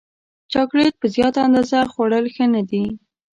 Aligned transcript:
چاکلېټ 0.51 0.93
په 1.01 1.07
زیاته 1.15 1.39
اندازه 1.47 1.79
خوړل 1.91 2.25
ښه 2.35 2.45
نه 2.53 2.61
دي. 2.69 2.85